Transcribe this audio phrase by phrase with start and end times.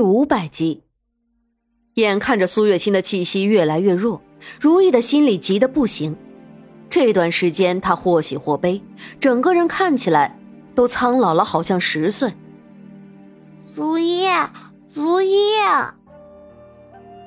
[0.00, 0.82] 第五百集，
[1.92, 4.22] 眼看着苏月心的气息越来越弱，
[4.58, 6.16] 如意的心里急得不行。
[6.88, 8.82] 这段时间她或喜或悲，
[9.20, 10.40] 整个人看起来
[10.74, 12.32] 都苍老了，好像十岁。
[13.74, 14.24] 如意，
[14.94, 15.36] 如意！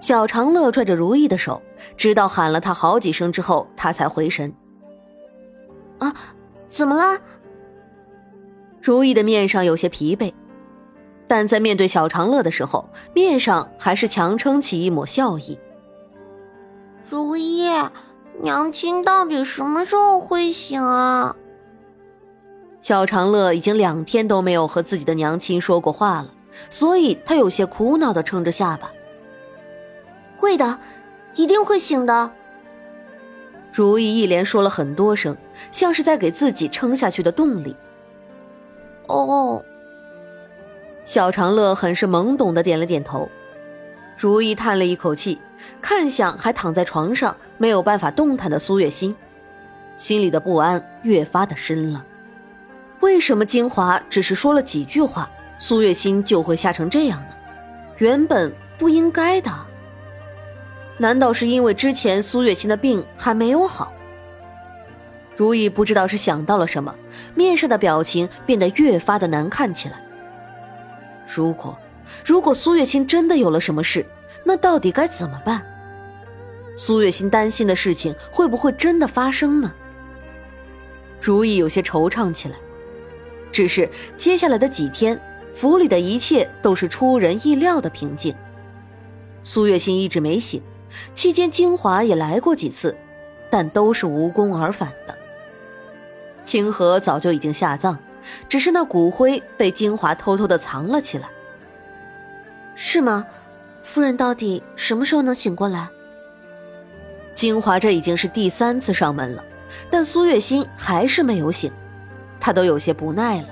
[0.00, 1.62] 小长乐拽着如意的手，
[1.96, 4.52] 直到喊了他好几声之后，他才回神。
[5.98, 6.12] 啊，
[6.66, 7.20] 怎么了？
[8.82, 10.34] 如意的面上有些疲惫。
[11.28, 15.58] 但在面对小长乐的时候，面上还是强撑起一抹笑意。
[17.08, 17.68] 如意，
[18.42, 21.34] 娘亲到底什么时候会醒啊？
[22.80, 26.28] 小长乐已经两天都没有和自己的娘亲说过话了，
[26.70, 28.92] 所以他有些苦恼的撑着下巴。
[30.36, 30.78] 会的，
[31.34, 32.30] 一定会醒的。
[33.72, 35.36] 如意一连说了很多声，
[35.72, 37.74] 像是在给自己撑下去的动力。
[39.08, 39.64] 哦。
[41.06, 43.30] 小长乐很是懵懂的点了点头，
[44.18, 45.38] 如意叹了一口气，
[45.80, 49.14] 看向还躺在床上没有办法动弹的苏月心，
[49.96, 52.04] 心里的不安越发的深了。
[52.98, 55.30] 为什么金华只是说了几句话，
[55.60, 57.28] 苏月心就会吓成这样呢？
[57.98, 59.50] 原本不应该的。
[60.98, 63.92] 难道是因为之前苏月心的病还没有好？
[65.36, 66.92] 如意不知道是想到了什么，
[67.36, 70.00] 面上的表情变得越发的难看起来。
[71.26, 71.76] 如果，
[72.24, 74.06] 如果苏月心真的有了什么事，
[74.44, 75.64] 那到底该怎么办？
[76.76, 79.72] 苏月心担心的事情会不会真的发生呢？
[81.20, 82.56] 如意有些惆怅起来。
[83.50, 85.18] 只是接下来的几天，
[85.54, 88.34] 府里的一切都是出人意料的平静。
[89.42, 90.62] 苏月心一直没醒，
[91.14, 92.94] 期间金华也来过几次，
[93.48, 95.16] 但都是无功而返的。
[96.44, 97.98] 清河早就已经下葬。
[98.48, 101.28] 只是那骨灰被金华偷偷的藏了起来，
[102.74, 103.24] 是吗？
[103.82, 105.88] 夫人到底什么时候能醒过来？
[107.34, 109.44] 金华这已经是第三次上门了，
[109.90, 111.70] 但苏月心还是没有醒，
[112.40, 113.48] 她都有些不耐了。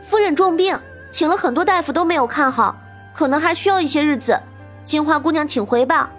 [0.00, 0.78] 夫人重病，
[1.10, 2.78] 请了很多大夫都没有看好，
[3.12, 4.40] 可能还需要一些日子。
[4.84, 6.10] 金华姑娘，请回吧。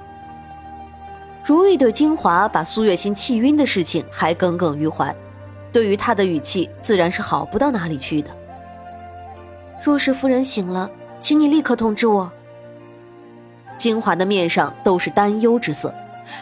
[1.44, 5.16] 如意对金华把苏月心气晕的事情还耿耿于怀。
[5.72, 8.30] 对于他的语气，自然是好不到哪里去的。
[9.84, 12.32] 若是夫人醒了，请你立刻通知我。
[13.78, 15.94] 金华的面上都是担忧之色。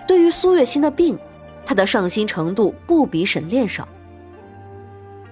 [0.07, 1.17] 对于苏月心的病，
[1.65, 3.87] 他的上心程度不比沈炼少。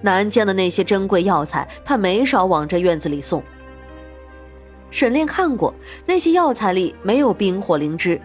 [0.02, 3.42] 南疆的那些珍贵药材，他没少往这院子里送。
[4.90, 5.74] 沈炼看过，
[6.06, 8.20] 那些药材里没有冰火灵芝。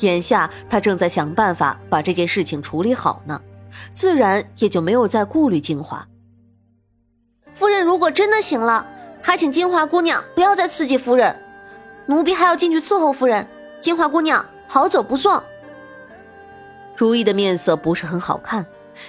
[0.00, 3.40] 眼下他正在想办法把这件事情处理好呢。
[3.92, 6.06] 自然也就没有再顾虑金华。
[7.50, 8.86] 夫人如果真的醒了，
[9.22, 11.36] 还请金华姑娘不要再刺激夫人，
[12.06, 13.46] 奴婢还要进去伺候夫人。
[13.80, 15.42] 金华姑娘好走不送。
[16.96, 18.64] 如意的面色不是很好看，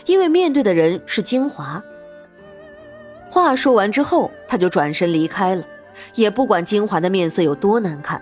[0.05, 1.81] 因为面对的人是金华。
[3.29, 5.63] 话说完之后，他就转身离开了，
[6.15, 8.21] 也不管金华的面色有多难看。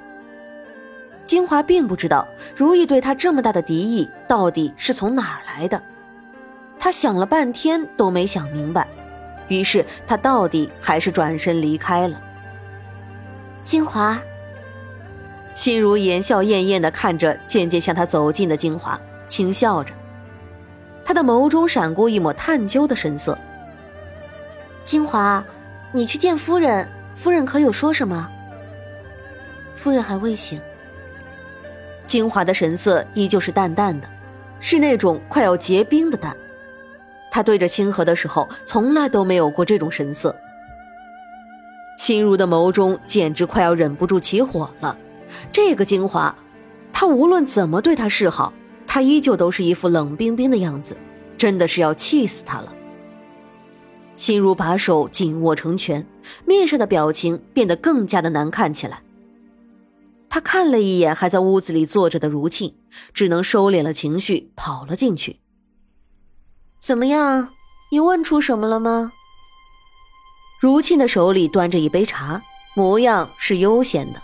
[1.23, 5.81] 金华并不知道如意对他这么大的敌意到底是从哪儿来的。
[6.83, 8.87] 他想了半天都没想明白，
[9.47, 12.19] 于是他到底还是转身离开了。
[13.63, 14.19] 金华，
[15.53, 19.93] 心如言笑晏晏地看着渐渐向他走近的金华，轻笑着，
[21.05, 23.37] 他的眸中闪过一抹探究的神色。
[24.83, 25.45] 金华，
[25.91, 28.27] 你去见夫人，夫人可有说什么？
[29.75, 30.59] 夫人还未醒。
[32.07, 34.07] 金华的神色依旧是淡淡的，
[34.59, 36.35] 是那种快要结冰的淡。
[37.31, 40.35] 他对着清河的时候，从来都没有过这种神色。
[41.97, 44.97] 心如的眸中简直快要忍不住起火了。
[45.51, 46.35] 这个精华，
[46.91, 48.51] 他无论怎么对他示好，
[48.85, 50.97] 他依旧都是一副冷冰冰的样子，
[51.37, 52.73] 真的是要气死他了。
[54.15, 56.05] 心如把手紧握成拳，
[56.45, 59.01] 面上的表情变得更加的难看起来。
[60.27, 62.73] 他看了一眼还在屋子里坐着的如沁，
[63.13, 65.40] 只能收敛了情绪，跑了进去。
[66.81, 67.53] 怎么样？
[67.89, 69.11] 你问出什么了吗？
[70.59, 72.41] 如沁的手里端着一杯茶，
[72.73, 74.19] 模样是悠闲的。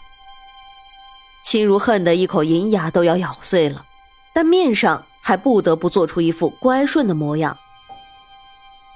[1.43, 3.85] 心如恨得一口银牙都要咬碎了，
[4.33, 7.55] 但面上还不得不做出一副乖顺的模样。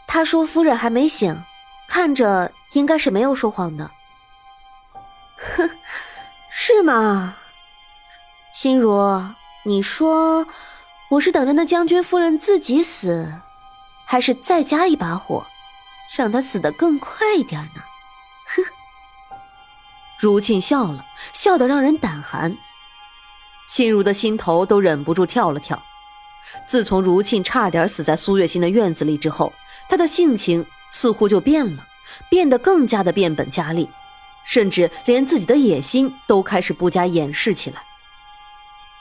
[0.07, 1.43] 他说：“夫人还没醒，
[1.87, 3.91] 看着应该是没有说谎的。”
[5.55, 5.69] 哼，
[6.49, 7.35] 是吗？
[8.51, 9.23] 心如，
[9.63, 10.47] 你说
[11.11, 13.31] 我是等着那将军夫人自己死？
[14.11, 15.47] 还是再加一把火，
[16.17, 17.81] 让他死得更快一点呢？
[18.45, 18.61] 哼！
[20.19, 22.57] 如沁笑了笑得让人胆寒，
[23.69, 25.81] 心如的心头都忍不住跳了跳。
[26.67, 29.53] 自从如沁差点死在苏月心的院子里之后，
[29.87, 31.87] 她的性情似乎就变了，
[32.29, 33.89] 变得更加的变本加厉，
[34.43, 37.81] 甚至连自己的野心都开始不加掩饰起来。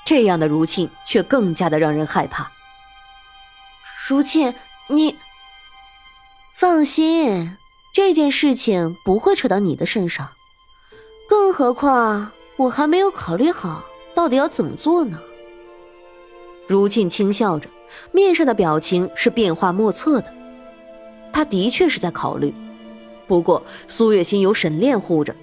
[0.05, 2.53] 这样的如沁却更加的让人害怕。
[4.09, 4.55] 如沁，
[4.93, 5.15] 你
[6.53, 7.57] 放心，
[7.95, 10.33] 这件事情不会扯到你的身上，
[11.29, 13.85] 更何况我还没有考虑好
[14.17, 15.21] 到底要怎么做呢。
[16.67, 17.71] 如沁轻笑着，
[18.11, 20.35] 面上的表情是变化莫测的。
[21.33, 22.53] 他的确是在考虑，
[23.29, 25.37] 不过苏月心有沈炼护着，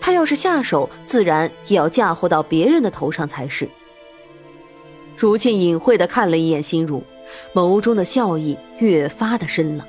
[0.00, 3.68] 他要是下手，自然也要嫁祸到别人的头上才是。
[5.14, 7.04] 如沁隐晦的看了一眼心如，
[7.52, 9.86] 眸中的笑意越发的深了。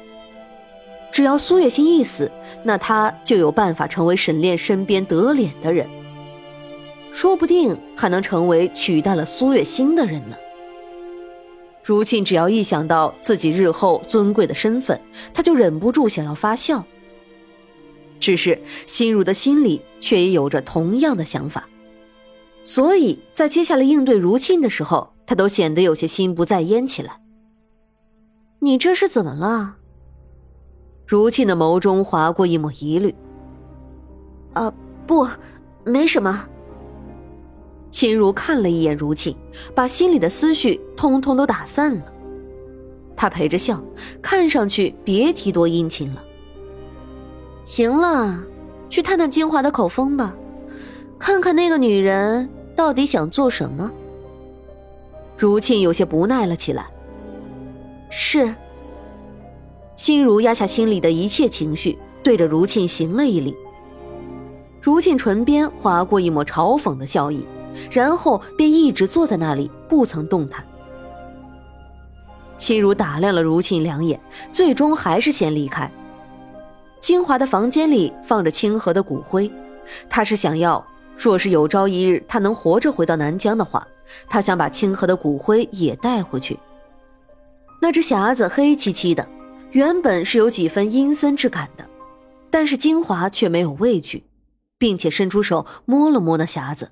[1.11, 2.29] 只要苏月心一死，
[2.63, 5.89] 那他就有办法成为沈炼身边得脸的人，
[7.13, 10.35] 说不定还能成为取代了苏月心的人呢。
[11.83, 14.99] 如沁只要一想到自己日后尊贵的身份，
[15.33, 16.83] 他就忍不住想要发笑。
[18.19, 21.69] 只是心如的心里却也有着同样的想法，
[22.63, 27.19] 所以在接下来应对如沁的时候，他都显得有些心不在焉起来。
[28.65, 29.75] 你这是怎么了？
[31.05, 33.13] 如沁的眸中划过一抹疑虑。
[34.53, 34.73] 啊，
[35.05, 35.27] 不，
[35.83, 36.47] 没什么。
[37.91, 39.35] 心如看了一眼如沁，
[39.75, 42.01] 把心里的思绪通通都打散了。
[43.15, 43.79] 他陪着笑，
[44.19, 46.23] 看上去别提多殷勤了。
[47.65, 48.43] 行了，
[48.89, 50.35] 去探探金华的口风吧，
[51.19, 53.91] 看看那个女人到底想做什么。
[55.37, 56.89] 如沁有些不耐了起来。
[58.09, 58.53] 是。
[59.95, 63.55] 心如压下心里的一切情绪，对着如沁行了一礼。
[64.81, 67.45] 如沁唇边划过一抹嘲讽的笑意。
[67.91, 70.63] 然后便一直坐在那里，不曾动弹。
[72.57, 74.17] 心如打量了如沁两眼，
[74.53, 75.91] 最终还是先离开。
[77.01, 79.51] 金华的房间里放着清河的骨灰，
[80.09, 80.81] 他是想要，
[81.17, 83.85] 若是有朝一日他能活着回到南疆的话，
[84.29, 86.57] 他想把清河的骨灰也带回去。
[87.81, 89.27] 那只匣子黑漆漆的，
[89.71, 91.87] 原本是有几分阴森之感的，
[92.49, 94.23] 但是金华却没有畏惧，
[94.77, 96.91] 并且伸出手摸了摸那匣子。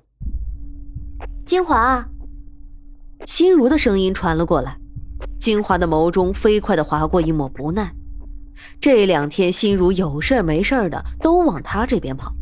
[1.44, 2.08] 金华，
[3.26, 4.78] 心如的声音传了过来。
[5.40, 7.92] 金华的眸中飞快的划过一抹不耐。
[8.80, 12.32] 这两天，心如有事没事的都往他这边跑。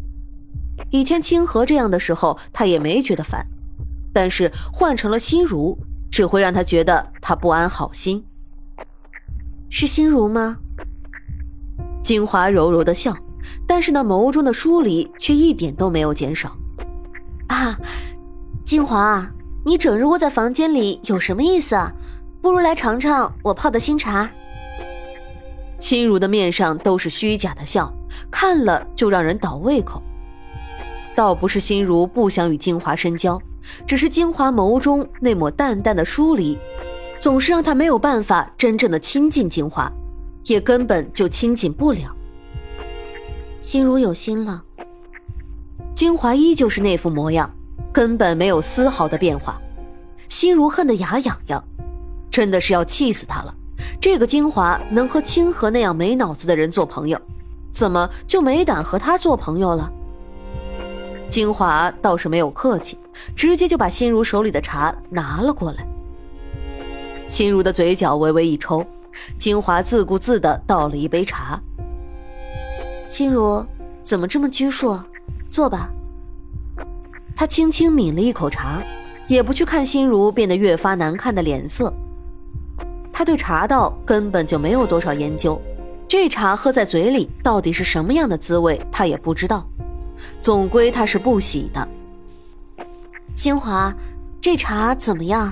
[0.91, 3.47] 以前清河这样的时候，他也没觉得烦，
[4.13, 5.79] 但是换成了心如，
[6.11, 8.25] 只会让他觉得他不安好心。
[9.75, 10.59] 是心如吗？
[12.03, 13.17] 金华柔柔的笑，
[13.67, 16.55] 但是那眸中的疏离却一点都没有减少。
[17.47, 17.79] 啊。
[18.67, 19.27] 金华，
[19.65, 21.91] 你整日窝在房间里有什么意思啊？
[22.43, 24.29] 不如来尝尝我泡的新茶。
[25.81, 27.91] 心如的面上都是虚假的笑，
[28.31, 30.03] 看了就让人倒胃口。
[31.15, 33.41] 倒不是心如不想与金华深交，
[33.87, 36.59] 只是金华眸中那抹淡淡的疏离，
[37.23, 39.89] 总是让他没有办法真正的亲近金华，
[40.47, 42.13] 也根本就亲近不了。
[43.61, 44.61] 心如有心了，
[45.95, 47.49] 金华依旧是那副模样。
[47.93, 49.61] 根本没有丝毫的变化，
[50.29, 51.63] 心如恨得牙痒痒，
[52.29, 53.55] 真的是要气死他了。
[54.01, 57.21] 这个金华能和清河那样没脑子的人做朋友，
[57.71, 59.93] 怎么就没胆和他做朋友了？
[61.29, 62.99] 金华倒是没有客气，
[63.37, 65.87] 直接就把心如手里的茶拿了过来。
[67.33, 68.85] 心如的嘴角微微一抽，
[69.39, 71.59] 金华自顾自的倒了一杯茶。
[73.07, 73.65] 心如
[74.03, 75.01] 怎么这么拘束？
[75.49, 75.91] 坐吧。
[77.35, 78.83] 他轻轻抿了一口茶，
[79.29, 81.91] 也不去看心如变得越发难看的脸色。
[83.11, 85.59] 他对茶道根本就没有多少研究，
[86.07, 89.67] 这茶喝在嘴里到底是什么样的滋味，他也不知道。
[90.43, 91.89] 总归他是不喜的。
[93.35, 93.91] 金华，
[94.39, 95.51] 这茶怎么样？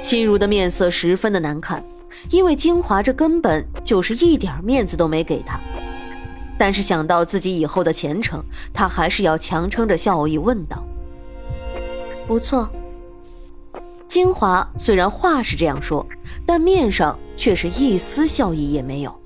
[0.00, 1.84] 心如的面色十分的难看，
[2.30, 5.60] 因为金华这根本就是一点面子都没给他。
[6.56, 10.82] 但是想到自己以后的前程，他还是要强撑着笑意问道
[12.26, 12.68] ：“不错。”
[14.08, 16.06] 金华虽然话是这样说，
[16.46, 19.20] 但面上却是一丝笑意也没有。